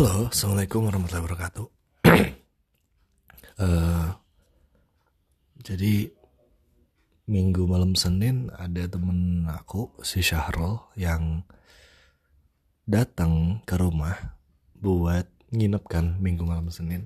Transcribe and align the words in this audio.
Halo, 0.00 0.32
assalamualaikum 0.32 0.88
warahmatullahi 0.88 1.24
wabarakatuh. 1.28 1.66
Eh, 3.60 4.08
jadi 5.60 6.08
minggu 7.28 7.68
malam 7.68 7.92
Senin 7.92 8.48
ada 8.56 8.88
temen 8.88 9.44
aku 9.44 9.92
si 10.00 10.24
Syahrul 10.24 10.80
yang 10.96 11.44
datang 12.88 13.60
ke 13.68 13.76
rumah 13.76 14.40
buat 14.80 15.28
nginep 15.52 15.84
kan 15.84 16.16
minggu 16.16 16.48
malam 16.48 16.72
Senin 16.72 17.04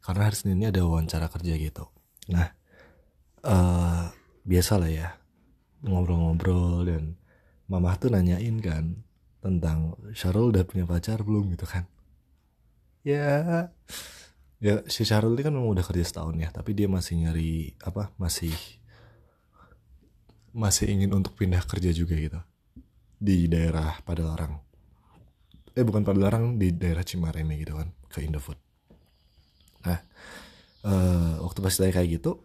karena 0.00 0.32
hari 0.32 0.40
Seninnya 0.40 0.72
ada 0.72 0.80
wawancara 0.88 1.28
kerja 1.28 1.60
gitu. 1.60 1.92
Nah, 2.32 2.56
eh 3.44 4.04
biasa 4.48 4.80
lah 4.80 4.88
ya 4.88 5.12
ngobrol-ngobrol 5.84 6.88
dan 6.88 7.20
mamah 7.68 8.00
tuh 8.00 8.08
nanyain 8.08 8.56
kan 8.64 9.04
tentang 9.44 10.00
Syahrul 10.16 10.56
udah 10.56 10.64
punya 10.64 10.88
pacar 10.88 11.20
belum 11.20 11.52
gitu 11.52 11.68
kan 11.68 11.84
ya. 13.04 13.68
Ya 14.60 14.84
si 14.92 15.08
Syahrul 15.08 15.40
ini 15.40 15.48
kan 15.48 15.56
memang 15.56 15.72
udah 15.72 15.80
kerja 15.80 16.04
setahun 16.04 16.36
ya 16.36 16.52
tapi 16.52 16.76
dia 16.76 16.84
masih 16.84 17.16
nyari 17.16 17.72
apa 17.80 18.12
masih 18.20 18.52
masih 20.52 20.92
ingin 20.92 21.16
untuk 21.16 21.32
pindah 21.32 21.64
kerja 21.64 21.88
juga 21.96 22.12
gitu. 22.20 22.40
Di 23.16 23.48
daerah 23.48 24.04
Padalarang. 24.04 24.60
Eh 25.72 25.80
bukan 25.80 26.04
Padalarang 26.04 26.60
di 26.60 26.76
daerah 26.76 27.00
Cimareme 27.00 27.56
gitu 27.56 27.72
kan 27.72 27.88
ke 28.12 28.20
Indofood. 28.20 28.60
Nah 29.88 29.98
eh, 30.84 31.34
waktu 31.40 31.58
pas 31.64 31.72
saya 31.72 31.92
kayak 31.96 32.20
gitu 32.20 32.44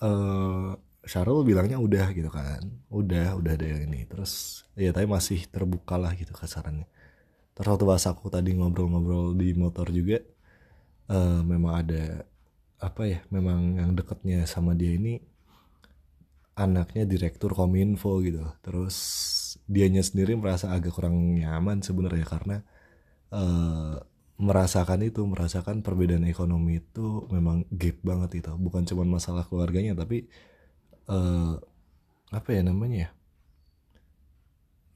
eh 0.00 0.72
Syahrul 1.04 1.44
bilangnya 1.44 1.76
udah 1.76 2.12
gitu 2.16 2.32
kan 2.32 2.60
udah 2.88 3.36
udah 3.36 3.52
ada 3.52 3.66
yang 3.68 3.84
ini. 3.84 4.08
Terus 4.08 4.64
ya 4.80 4.96
tapi 4.96 5.04
masih 5.04 5.44
terbuka 5.52 6.00
lah 6.00 6.16
gitu 6.16 6.32
kasarannya 6.32 6.88
terus 7.60 7.70
waktu 7.76 7.84
pas 7.84 8.04
aku 8.08 8.26
tadi 8.32 8.56
ngobrol-ngobrol 8.56 9.36
di 9.36 9.52
motor 9.52 9.92
juga 9.92 10.16
eh, 11.12 11.40
memang 11.44 11.72
ada 11.84 12.24
apa 12.80 13.02
ya 13.12 13.20
memang 13.28 13.76
yang 13.80 13.92
deketnya 13.98 14.48
sama 14.48 14.72
dia 14.80 14.96
ini 14.96 15.20
anaknya 16.58 17.04
direktur 17.08 17.56
kominfo 17.56 18.20
gitu. 18.24 18.44
Terus 18.64 18.96
dianya 19.66 20.02
sendiri 20.04 20.36
merasa 20.36 20.72
agak 20.74 20.94
kurang 20.96 21.16
nyaman 21.38 21.80
sebenarnya 21.80 22.26
karena 22.28 22.56
eh, 23.32 23.96
merasakan 24.40 25.00
itu 25.04 25.22
merasakan 25.28 25.84
perbedaan 25.84 26.24
ekonomi 26.28 26.80
itu 26.80 27.28
memang 27.32 27.64
gap 27.72 27.98
banget 28.04 28.30
itu. 28.44 28.52
Bukan 28.56 28.84
cuma 28.88 29.04
masalah 29.08 29.44
keluarganya 29.48 29.94
tapi 29.98 30.28
eh, 31.10 31.54
apa 32.30 32.48
ya 32.52 32.62
namanya 32.66 32.98
ya? 33.08 33.10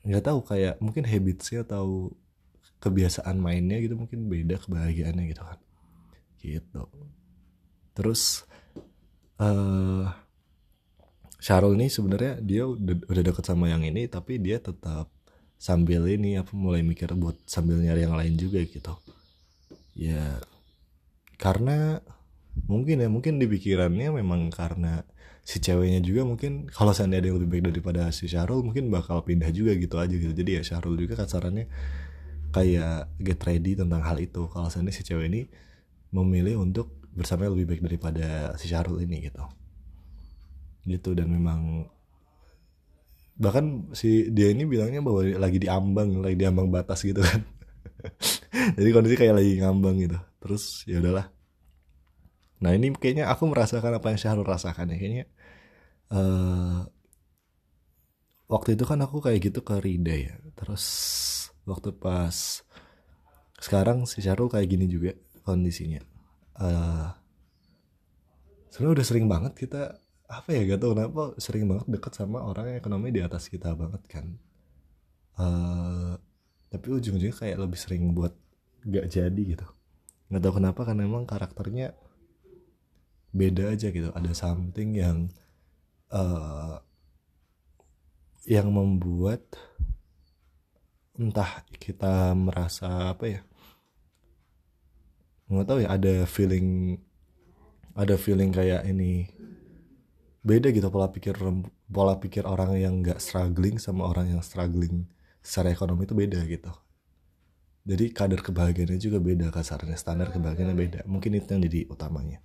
Nggak 0.04 0.24
tahu 0.28 0.38
kayak 0.44 0.74
mungkin 0.84 1.04
habitsnya 1.08 1.64
atau 1.64 2.12
kebiasaan 2.84 3.40
mainnya 3.40 3.80
gitu 3.80 3.96
mungkin 3.96 4.28
beda 4.28 4.60
kebahagiaannya 4.60 5.24
gitu 5.32 5.42
kan. 5.42 5.58
Gitu. 6.44 6.84
Terus 7.96 8.44
eh 9.40 10.06
Syarul 11.44 11.76
ini 11.76 11.92
sebenarnya 11.92 12.40
dia 12.40 12.64
udah, 12.64 13.04
udah 13.04 13.22
deket 13.24 13.44
sama 13.44 13.68
yang 13.68 13.84
ini 13.84 14.08
tapi 14.08 14.40
dia 14.40 14.56
tetap 14.56 15.12
sambil 15.60 16.08
ini 16.08 16.40
apa 16.40 16.52
mulai 16.56 16.80
mikir 16.80 17.12
buat 17.16 17.36
sambil 17.44 17.80
nyari 17.80 18.08
yang 18.08 18.16
lain 18.16 18.34
juga 18.40 18.64
gitu. 18.64 18.96
Ya 19.92 20.40
karena 21.36 22.00
mungkin 22.64 23.02
ya 23.02 23.08
mungkin 23.12 23.36
di 23.36 23.44
pikirannya 23.44 24.14
memang 24.14 24.48
karena 24.48 25.04
si 25.44 25.60
ceweknya 25.60 26.00
juga 26.00 26.24
mungkin 26.24 26.72
kalau 26.72 26.96
seandainya 26.96 27.20
ada 27.20 27.28
yang 27.28 27.36
lebih 27.36 27.50
baik 27.52 27.64
daripada 27.68 28.08
si 28.08 28.24
Syarul 28.24 28.64
mungkin 28.64 28.88
bakal 28.88 29.20
pindah 29.20 29.52
juga 29.52 29.76
gitu 29.76 30.00
aja 30.00 30.16
gitu. 30.16 30.32
Jadi 30.32 30.50
ya 30.56 30.62
Syarul 30.64 30.96
juga 30.96 31.20
kasarannya 31.20 31.68
kayak 32.54 33.10
get 33.18 33.42
ready 33.42 33.74
tentang 33.74 33.98
hal 34.06 34.14
itu. 34.22 34.46
Kalau 34.46 34.70
seandainya 34.70 34.94
si 34.94 35.02
cewek 35.02 35.26
ini 35.26 35.42
memilih 36.14 36.62
untuk 36.62 37.02
bersama 37.10 37.50
lebih 37.50 37.66
baik 37.66 37.82
daripada 37.82 38.54
si 38.54 38.70
Syarul 38.70 39.02
ini 39.02 39.26
gitu. 39.26 39.42
Gitu 40.86 41.10
dan 41.18 41.34
memang 41.34 41.90
bahkan 43.34 43.90
si 43.90 44.30
dia 44.30 44.54
ini 44.54 44.62
bilangnya 44.62 45.02
bahwa 45.02 45.26
lagi 45.26 45.58
di 45.58 45.66
ambang 45.66 46.22
lagi 46.22 46.38
di 46.38 46.46
ambang 46.46 46.70
batas 46.70 47.02
gitu 47.02 47.18
kan. 47.18 47.42
Jadi 48.78 48.88
kondisi 48.94 49.18
kayak 49.18 49.34
lagi 49.42 49.58
ngambang 49.58 49.98
gitu. 49.98 50.18
Terus 50.38 50.86
ya 50.86 51.02
udahlah. 51.02 51.34
Nah 52.62 52.70
ini 52.70 52.94
kayaknya 52.94 53.26
aku 53.26 53.50
merasakan 53.50 53.98
apa 53.98 54.14
yang 54.14 54.18
Syahrul 54.22 54.46
rasakan 54.46 54.94
ya. 54.94 54.96
Kayaknya 55.02 55.24
eh 56.14 56.78
waktu 58.46 58.78
itu 58.78 58.84
kan 58.86 59.02
aku 59.02 59.18
kayak 59.18 59.50
gitu 59.50 59.66
ke 59.66 59.82
Rida 59.82 60.14
ya. 60.14 60.34
Terus 60.54 60.84
waktu 61.64 61.90
pas 61.96 62.64
sekarang 63.60 64.04
si 64.04 64.20
Syahrul 64.20 64.52
kayak 64.52 64.68
gini 64.68 64.86
juga 64.88 65.16
kondisinya. 65.44 66.00
Eh 66.60 67.08
sebenarnya 68.72 68.94
udah 69.00 69.06
sering 69.06 69.26
banget 69.30 69.52
kita 69.54 69.82
apa 70.24 70.48
ya 70.50 70.66
gak 70.66 70.80
tau 70.82 70.96
kenapa 70.96 71.22
sering 71.38 71.68
banget 71.70 71.86
deket 71.86 72.12
sama 72.16 72.42
orang 72.42 72.74
yang 72.74 72.78
ekonomi 72.80 73.12
di 73.14 73.20
atas 73.24 73.48
kita 73.48 73.72
banget 73.76 74.02
kan. 74.08 74.26
Eh 75.40 76.12
tapi 76.74 76.86
ujung-ujungnya 76.90 77.36
kayak 77.38 77.58
lebih 77.62 77.78
sering 77.78 78.12
buat 78.12 78.34
gak 78.84 79.06
jadi 79.08 79.42
gitu. 79.56 79.66
Nggak 80.28 80.42
tahu 80.42 80.54
kenapa 80.58 80.80
kan 80.82 80.96
emang 81.00 81.24
karakternya 81.24 81.94
beda 83.30 83.74
aja 83.74 83.88
gitu. 83.94 84.10
Ada 84.12 84.32
something 84.34 84.90
yang 84.98 85.18
eh 86.12 86.76
yang 88.44 88.68
membuat 88.74 89.40
entah 91.14 91.62
kita 91.78 92.34
merasa 92.34 93.14
apa 93.14 93.24
ya 93.30 93.40
nggak 95.46 95.66
tahu 95.68 95.78
ya 95.84 95.88
ada 95.94 96.14
feeling 96.26 96.98
ada 97.94 98.18
feeling 98.18 98.50
kayak 98.50 98.82
ini 98.90 99.30
beda 100.44 100.74
gitu 100.74 100.90
pola 100.90 101.08
pikir 101.08 101.38
pola 101.88 102.18
pikir 102.18 102.44
orang 102.44 102.76
yang 102.76 103.00
nggak 103.00 103.22
struggling 103.22 103.78
sama 103.78 104.10
orang 104.10 104.34
yang 104.34 104.42
struggling 104.42 105.08
secara 105.44 105.70
ekonomi 105.70 106.08
itu 106.08 106.16
beda 106.16 106.40
gitu. 106.48 106.72
Jadi 107.84 108.16
kadar 108.16 108.40
kebahagiaannya 108.40 108.96
juga 108.96 109.20
beda 109.20 109.52
kasarnya 109.52 109.96
standar 110.00 110.32
kebahagiaannya 110.32 110.76
beda. 110.76 111.00
Mungkin 111.04 111.36
itu 111.36 111.48
yang 111.52 111.62
jadi 111.68 111.80
utamanya. 111.92 112.40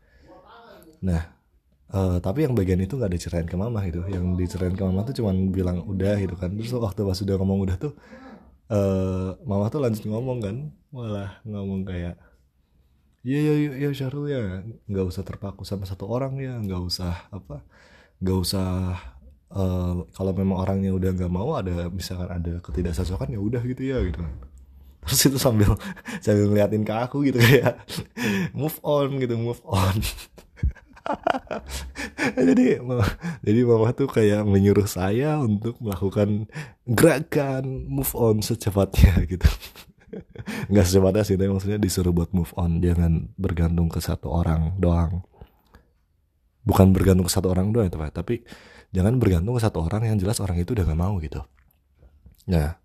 Nah 1.00 1.24
eh, 1.96 2.18
tapi 2.20 2.44
yang 2.44 2.54
bagian 2.56 2.84
itu 2.84 3.00
nggak 3.00 3.12
dicerain 3.16 3.48
ke 3.48 3.56
mama 3.56 3.84
gitu. 3.88 4.04
Yang 4.08 4.26
dicerain 4.36 4.76
ke 4.76 4.84
mama 4.84 5.08
tuh 5.08 5.24
cuman 5.24 5.50
bilang 5.52 5.84
udah 5.88 6.20
gitu 6.20 6.36
kan. 6.36 6.52
Terus 6.56 6.76
waktu 6.76 7.08
pas 7.08 7.20
udah 7.24 7.36
ngomong 7.40 7.60
udah 7.68 7.78
tuh 7.80 7.96
eh 8.74 9.30
mama 9.50 9.66
tuh 9.74 9.82
lanjut 9.84 10.04
ngomong 10.10 10.40
kan. 10.46 10.56
Malah 10.96 11.30
ngomong 11.46 11.82
kayak 11.90 12.16
Iya 13.28 13.38
ya 13.48 13.54
ya, 13.64 13.70
ya 13.84 13.90
Syahrul 13.98 14.26
ya. 14.32 14.40
Nggak 14.90 15.06
usah 15.12 15.24
terpaku 15.28 15.64
sama 15.68 15.84
satu 15.90 16.06
orang 16.08 16.34
ya. 16.40 16.56
Nggak 16.64 16.82
usah 16.90 17.14
apa 17.36 17.64
nggak 18.24 18.38
usah 18.46 18.68
eh, 19.54 19.94
kalau 20.16 20.32
memang 20.36 20.58
orangnya 20.64 20.92
udah 20.98 21.10
nggak 21.18 21.32
mau 21.32 21.50
ada 21.60 21.90
misalkan 21.92 22.30
ada 22.30 22.54
ketidakcocokan 22.66 23.30
ya 23.36 23.40
udah 23.42 23.62
gitu 23.66 23.84
ya 23.92 23.98
gitu 24.08 24.22
terus 25.04 25.22
itu 25.32 25.40
sambil 25.42 25.72
sambil 26.26 26.46
ngeliatin 26.52 26.84
ke 26.86 26.94
aku 26.94 27.18
gitu 27.28 27.40
kayak 27.40 27.80
move 28.54 28.78
on 28.84 29.10
gitu 29.24 29.36
move 29.40 29.62
on 29.66 29.98
jadi 32.50 32.84
jadi 33.46 33.60
mama 33.64 33.90
tuh 33.96 34.10
kayak 34.12 34.44
menyuruh 34.44 34.88
saya 34.88 35.40
untuk 35.40 35.80
melakukan 35.80 36.52
gerakan 36.84 37.88
move 37.88 38.12
on 38.16 38.44
secepatnya 38.44 39.24
gitu. 39.32 39.48
Nggak 40.68 40.86
secepatnya 40.90 41.24
sih 41.24 41.36
tapi 41.38 41.50
maksudnya 41.52 41.80
disuruh 41.80 42.12
buat 42.12 42.32
move 42.36 42.52
on. 42.60 42.84
Jangan 42.84 43.32
bergantung 43.40 43.88
ke 43.88 44.02
satu 44.04 44.32
orang 44.34 44.76
doang. 44.82 45.24
Bukan 46.66 46.92
bergantung 46.92 47.26
ke 47.26 47.34
satu 47.34 47.50
orang 47.50 47.72
doang 47.72 47.88
itu 47.88 47.98
Pak. 47.98 48.12
Tapi 48.12 48.44
jangan 48.92 49.18
bergantung 49.22 49.56
ke 49.56 49.62
satu 49.62 49.86
orang 49.86 50.10
yang 50.10 50.18
jelas 50.18 50.42
orang 50.44 50.60
itu 50.60 50.76
udah 50.76 50.86
gak 50.86 51.00
mau 51.00 51.16
gitu. 51.22 51.42
Nah 52.50 52.76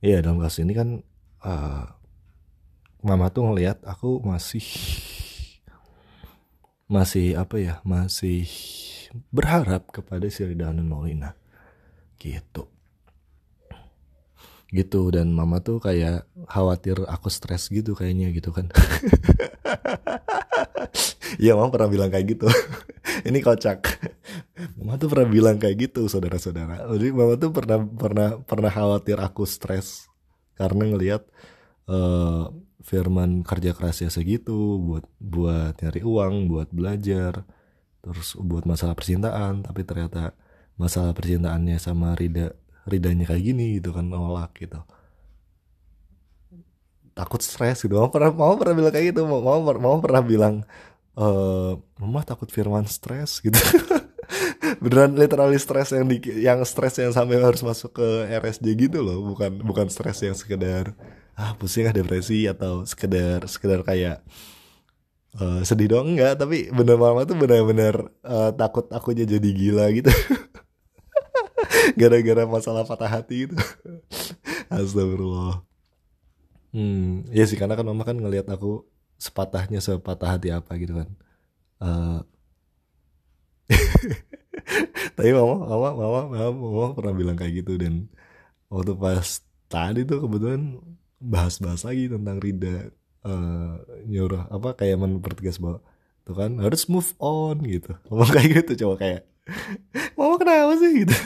iya 0.00 0.24
dalam 0.24 0.40
kasus 0.40 0.64
ini 0.64 0.72
kan 0.72 1.04
eh, 1.44 1.84
mama 3.00 3.32
tuh 3.32 3.52
ngelihat 3.52 3.84
aku 3.84 4.20
masih 4.24 4.64
masih 6.90 7.38
apa 7.38 7.56
ya 7.62 7.74
masih 7.86 8.50
berharap 9.30 9.94
kepada 9.94 10.26
si 10.26 10.42
Rida 10.42 10.74
Hanun 10.74 10.90
Maulina. 10.90 11.38
Gitu. 12.18 12.66
Gitu 14.70 15.00
dan 15.14 15.30
mama 15.30 15.62
tuh 15.62 15.78
kayak 15.78 16.26
khawatir 16.50 16.98
aku 17.06 17.30
stres 17.30 17.70
gitu 17.70 17.94
kayaknya 17.94 18.34
gitu 18.34 18.50
kan. 18.50 18.66
Iya 21.38 21.54
mama 21.54 21.70
pernah 21.70 21.88
bilang 21.88 22.10
kayak 22.10 22.26
gitu. 22.36 22.46
Ini 23.28 23.38
kocak. 23.40 23.80
Mama 24.76 24.98
tuh 24.98 25.08
pernah 25.08 25.28
bilang 25.30 25.56
kayak 25.56 25.88
gitu 25.88 26.10
saudara-saudara. 26.10 26.90
Jadi 26.90 27.08
mama 27.14 27.38
tuh 27.38 27.54
pernah 27.54 27.80
pernah 27.80 28.28
pernah 28.42 28.68
khawatir 28.68 29.16
aku 29.22 29.46
stres. 29.46 30.10
Karena 30.58 30.90
ngelihat 30.90 31.22
eh, 31.88 32.44
Firman 32.80 33.44
kerja 33.44 33.76
kerasnya 33.76 34.08
segitu 34.08 34.80
buat 34.80 35.04
buat 35.20 35.76
nyari 35.84 36.00
uang 36.00 36.48
buat 36.48 36.68
belajar 36.72 37.44
terus 38.00 38.32
buat 38.40 38.64
masalah 38.64 38.96
percintaan 38.96 39.60
tapi 39.60 39.84
ternyata 39.84 40.32
masalah 40.80 41.12
percintaannya 41.12 41.76
sama 41.76 42.16
Rida 42.16 42.56
ridanya 42.88 43.28
kayak 43.28 43.44
gini 43.44 43.76
gitu 43.76 43.92
kan 43.92 44.08
nolak 44.08 44.56
gitu. 44.56 44.80
Takut 47.12 47.40
stres 47.44 47.84
gitu. 47.84 48.00
Mau 48.00 48.08
pernah 48.08 48.32
mau 48.32 48.56
pernah 48.56 48.74
bilang 48.74 48.92
kayak 48.94 49.12
gitu. 49.12 49.28
Mau 49.28 49.44
mau, 49.60 49.96
pernah 50.00 50.24
bilang 50.24 50.64
eh 51.20 51.72
mama 52.00 52.20
takut 52.24 52.48
Firman 52.48 52.88
stres 52.88 53.44
gitu. 53.44 53.60
Beneran 54.82 55.18
literally 55.18 55.60
stres 55.60 55.92
yang 55.92 56.06
di, 56.08 56.16
yang 56.40 56.64
stres 56.64 56.96
yang 56.96 57.12
sampai 57.12 57.42
harus 57.42 57.60
masuk 57.60 58.00
ke 58.00 58.08
RSJ 58.40 58.66
gitu 58.78 59.04
loh. 59.04 59.20
Bukan 59.34 59.60
bukan 59.60 59.86
stres 59.92 60.24
yang 60.24 60.32
sekedar 60.32 60.96
ah 61.40 61.56
pusing 61.56 61.88
ah 61.88 61.94
depresi 61.96 62.44
atau 62.44 62.84
sekedar 62.84 63.48
sekedar 63.48 63.80
kayak 63.80 64.20
uh, 65.40 65.64
sedih 65.64 65.88
dong 65.96 66.12
enggak 66.12 66.36
tapi 66.36 66.68
bener 66.68 67.00
mama 67.00 67.24
tuh 67.24 67.40
bener-bener 67.40 68.12
uh, 68.20 68.52
takut 68.52 68.84
akunya 68.92 69.24
jadi 69.24 69.48
gila 69.48 69.88
gitu. 69.96 70.12
Gara-gara 72.00 72.44
masalah 72.44 72.84
patah 72.84 73.08
hati 73.08 73.48
itu. 73.48 73.56
Astagfirullah. 74.72 75.64
Hmm 76.76 77.24
ya 77.32 77.48
sih 77.48 77.56
karena 77.56 77.74
kan 77.74 77.88
mama 77.88 78.04
kan 78.04 78.20
ngelihat 78.20 78.46
aku 78.52 78.84
sepatahnya 79.16 79.80
sepatah 79.80 80.36
hati 80.36 80.52
apa 80.52 80.76
gitu 80.76 80.92
kan. 81.00 81.08
Uh, 81.80 82.20
tapi 85.16 85.30
mama 85.32 85.56
mama 85.64 85.88
mama 85.96 86.20
mama 86.28 86.52
mama 86.52 86.88
pernah 86.92 87.14
bilang 87.16 87.36
kayak 87.40 87.64
gitu 87.64 87.80
dan 87.80 88.12
waktu 88.68 88.92
pas 88.98 89.40
tadi 89.70 90.02
tuh 90.02 90.26
kebetulan 90.26 90.78
bahas-bahas 91.20 91.84
lagi 91.84 92.08
tentang 92.08 92.40
Rida 92.40 92.88
uh, 93.28 93.76
nyuruh 94.08 94.48
apa 94.48 94.72
kayak 94.72 94.96
mempertegas 94.96 95.60
bahwa 95.60 95.84
tuh 96.24 96.36
kan 96.36 96.56
harus 96.58 96.88
move 96.88 97.12
on 97.20 97.60
gitu. 97.68 97.92
Ngomong 98.08 98.32
kayak 98.32 98.64
gitu 98.64 98.72
coba 98.86 98.94
kayak 99.04 99.22
mama 100.16 100.34
kenapa 100.40 100.74
sih? 100.80 101.04
gitu. 101.04 101.16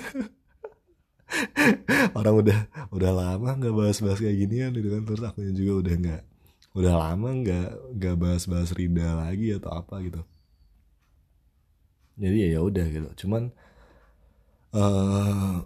Orang 2.18 2.42
udah 2.42 2.58
udah 2.90 3.10
lama 3.14 3.50
nggak 3.58 3.74
bahas-bahas 3.74 4.18
kayak 4.18 4.38
ginian 4.46 4.74
gitu 4.74 4.90
kan. 4.90 5.02
Terus 5.06 5.22
aku 5.22 5.38
juga 5.54 5.72
udah 5.86 5.94
nggak 5.94 6.22
udah 6.74 6.94
lama 6.98 7.28
nggak 7.30 7.68
nggak 7.94 8.16
bahas-bahas 8.18 8.74
Rida 8.74 9.14
lagi 9.14 9.54
atau 9.54 9.70
apa 9.70 10.02
gitu. 10.02 10.20
Jadi 12.14 12.46
ya, 12.46 12.48
ya 12.58 12.60
udah 12.62 12.86
gitu. 12.90 13.08
Cuman 13.26 13.50
uh, 14.74 15.62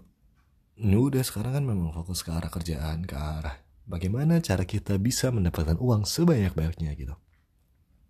ini 0.79 0.97
udah 0.97 1.21
sekarang 1.25 1.57
kan 1.57 1.65
memang 1.65 1.93
fokus 1.93 2.21
ke 2.21 2.29
arah 2.29 2.49
kerjaan 2.49 3.05
ke 3.05 3.13
arah 3.13 3.68
bagaimana 3.89 4.37
cara 4.39 4.63
kita 4.63 5.01
bisa 5.01 5.33
mendapatkan 5.33 5.75
uang 5.81 6.05
sebanyak-banyaknya 6.05 6.93
gitu. 6.93 7.17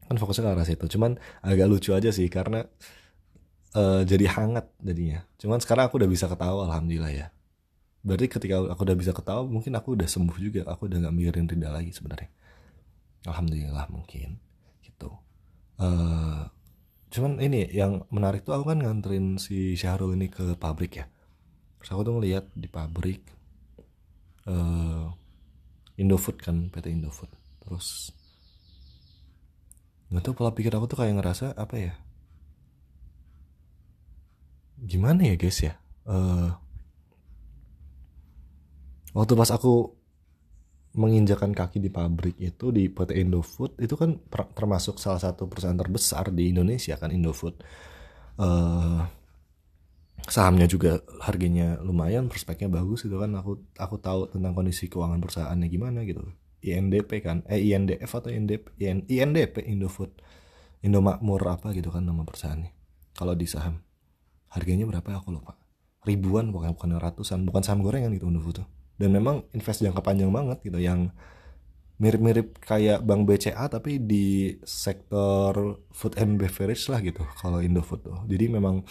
Kan 0.05 0.19
fokusnya 0.19 0.43
ke 0.43 0.51
arah 0.51 0.67
situ. 0.67 0.85
Cuman 0.91 1.15
agak 1.39 1.71
lucu 1.71 1.95
aja 1.95 2.11
sih 2.11 2.27
karena 2.27 2.67
uh, 3.73 4.03
jadi 4.03 4.27
hangat 4.27 4.67
jadinya. 4.83 5.23
Cuman 5.39 5.63
sekarang 5.63 5.87
aku 5.87 6.03
udah 6.03 6.11
bisa 6.11 6.27
ketawa 6.27 6.67
alhamdulillah 6.67 7.13
ya. 7.15 7.27
Berarti 8.03 8.27
ketika 8.27 8.59
aku 8.67 8.81
udah 8.83 8.97
bisa 8.99 9.11
ketawa 9.15 9.47
mungkin 9.47 9.71
aku 9.79 9.95
udah 9.95 10.07
sembuh 10.11 10.37
juga. 10.37 10.61
Aku 10.67 10.91
udah 10.91 11.07
nggak 11.07 11.15
mikirin 11.15 11.47
Rida 11.47 11.71
lagi 11.71 11.95
sebenarnya. 11.95 12.27
Alhamdulillah 13.23 13.87
mungkin. 13.87 14.35
Gitu. 14.83 15.09
Uh, 15.79 16.51
cuman 17.09 17.39
ini 17.39 17.71
yang 17.71 18.03
menarik 18.11 18.43
tuh 18.43 18.51
aku 18.51 18.75
kan 18.75 18.83
nganterin 18.83 19.39
si 19.39 19.79
Syahrul 19.79 20.19
ini 20.19 20.27
ke 20.27 20.59
pabrik 20.59 20.99
ya. 20.99 21.05
Terus 21.79 21.89
aku 21.95 22.01
tuh 22.03 22.13
ngeliat 22.19 22.51
di 22.51 22.67
pabrik 22.67 23.23
uh, 24.49 25.15
Indofood 25.99 26.39
kan 26.39 26.71
PT 26.71 26.95
Indofood. 26.95 27.29
Terus 27.63 28.15
nggak 30.09 30.23
tahu 30.25 30.33
pola 30.33 30.51
pikir 30.55 30.73
aku 30.73 30.89
tuh 30.89 30.97
kayak 31.03 31.19
ngerasa 31.19 31.53
apa 31.53 31.75
ya? 31.77 31.93
Gimana 34.79 35.27
ya 35.27 35.35
guys 35.35 35.59
ya? 35.59 35.75
Uh, 36.07 36.55
waktu 39.13 39.33
pas 39.35 39.51
aku 39.51 39.99
menginjakan 40.97 41.53
kaki 41.53 41.77
di 41.77 41.93
pabrik 41.93 42.33
itu 42.41 42.73
di 42.73 42.89
PT 42.89 43.13
Indofood 43.21 43.77
itu 43.77 43.93
kan 43.93 44.17
termasuk 44.57 44.97
salah 44.97 45.21
satu 45.21 45.45
perusahaan 45.45 45.77
terbesar 45.77 46.33
di 46.33 46.49
Indonesia 46.49 46.97
kan 46.97 47.13
Indofood. 47.13 47.61
Uh, 48.39 49.03
sahamnya 50.27 50.67
juga 50.67 50.99
harganya 51.23 51.79
lumayan 51.79 52.27
prospeknya 52.27 52.67
bagus 52.67 53.07
itu 53.07 53.15
kan. 53.15 53.31
Aku 53.39 53.63
aku 53.79 53.95
tahu 54.01 54.27
tentang 54.33 54.51
kondisi 54.57 54.91
keuangan 54.91 55.21
perusahaannya 55.21 55.67
gimana 55.71 56.03
gitu. 56.03 56.25
INDP 56.59 57.23
kan? 57.23 57.47
Eh 57.47 57.71
INDF 57.71 58.11
atau 58.11 58.27
INDP 58.27 58.75
IN, 58.83 59.07
INDP 59.07 59.63
Indofood. 59.63 60.11
Indomakmur 60.79 61.43
apa 61.43 61.75
gitu 61.75 61.91
kan 61.91 62.03
nama 62.03 62.23
perusahaannya. 62.23 62.71
Kalau 63.15 63.35
di 63.35 63.47
saham. 63.47 63.83
Harganya 64.49 64.87
berapa 64.89 65.19
aku 65.19 65.29
lupa. 65.31 65.55
Ribuan 66.03 66.49
bukan 66.49 66.73
bukan 66.73 66.97
ratusan 66.97 67.45
bukan 67.45 67.61
saham 67.61 67.85
gorengan 67.85 68.11
gitu 68.15 68.27
Indofood 68.27 68.63
tuh. 68.63 68.67
Dan 68.99 69.15
memang 69.15 69.47
invest 69.55 69.79
jangka 69.79 70.03
panjang 70.03 70.31
banget 70.31 70.59
gitu 70.59 70.79
yang 70.79 71.11
mirip-mirip 71.99 72.63
kayak 72.63 73.03
Bank 73.03 73.27
BCA 73.27 73.67
tapi 73.67 73.99
di 73.99 74.55
sektor 74.63 75.83
food 75.91 76.15
and 76.15 76.39
beverage 76.39 76.87
lah 76.87 77.03
gitu 77.03 77.21
kalau 77.43 77.59
Indofood 77.59 78.07
tuh. 78.07 78.23
Jadi 78.25 78.47
memang 78.47 78.87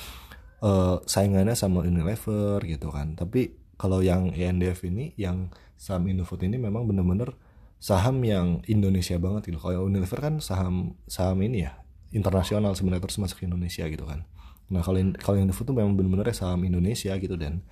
uh, 0.63 1.03
saingannya 1.07 1.55
sama 1.55 1.87
Unilever 1.87 2.63
gitu 2.67 2.91
kan. 2.91 3.15
Tapi 3.15 3.55
kalau 3.79 4.03
yang 4.03 4.35
INDF 4.35 4.83
ini 4.87 5.15
yang 5.15 5.55
saham 5.79 6.11
Indofood 6.11 6.43
ini 6.43 6.59
memang 6.59 6.91
bener-bener 6.91 7.35
saham 7.79 8.19
yang 8.27 8.63
Indonesia 8.67 9.15
banget 9.23 9.55
gitu. 9.55 9.59
Kalau 9.63 9.87
Unilever 9.87 10.19
kan 10.19 10.35
saham 10.43 10.99
saham 11.07 11.39
ini 11.47 11.63
ya 11.67 11.79
internasional 12.11 12.75
sebenarnya 12.75 13.07
terus 13.07 13.23
masuk 13.23 13.47
Indonesia 13.47 13.87
gitu 13.87 14.03
kan. 14.03 14.27
Nah 14.75 14.83
kalau 14.83 14.99
kalau 15.23 15.39
Indofood 15.39 15.71
tuh 15.71 15.77
memang 15.79 15.95
bener-bener 15.95 16.35
saham 16.35 16.67
Indonesia 16.67 17.15
gitu 17.15 17.39
dan 17.39 17.63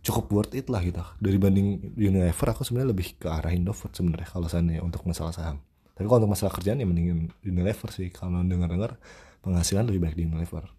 cukup 0.00 0.24
worth 0.32 0.54
it 0.56 0.72
lah 0.72 0.80
gitu. 0.80 1.04
Dari 1.20 1.36
banding 1.36 1.92
Unilever 2.00 2.56
aku 2.56 2.64
sebenarnya 2.64 2.96
lebih 2.96 3.20
ke 3.20 3.28
arah 3.28 3.52
Indofood 3.52 3.92
sebenarnya 3.92 4.32
kalau 4.32 4.48
sana 4.48 4.80
untuk 4.80 5.04
masalah 5.04 5.36
saham. 5.36 5.60
Tapi 5.92 6.06
kalau 6.08 6.24
untuk 6.24 6.32
masalah 6.32 6.54
kerjaan 6.56 6.80
ya 6.80 6.88
mendingin 6.88 7.28
Unilever 7.44 7.92
sih. 7.92 8.08
Kalau 8.08 8.40
dengar-dengar 8.40 8.96
penghasilan 9.44 9.84
lebih 9.84 10.08
baik 10.08 10.16
di 10.16 10.24
Unilever 10.24 10.77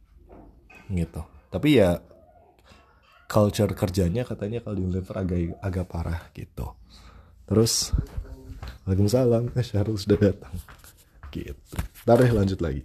gitu. 0.91 1.21
Tapi 1.49 1.81
ya 1.81 1.97
culture 3.29 3.71
kerjanya 3.77 4.25
katanya 4.25 4.61
kalau 4.61 4.75
di 4.77 4.83
Unilever 4.85 5.15
agak 5.21 5.39
agak 5.61 5.85
parah 5.89 6.21
gitu. 6.33 6.73
Terus 7.49 7.93
Waalaikumsalam 8.85 9.53
eh 9.53 9.65
Syahrul 9.65 9.97
sudah 9.97 10.17
datang. 10.17 10.53
Gitu. 11.29 11.75
Ntar 12.05 12.25
lanjut 12.33 12.59
lagi 12.61 12.81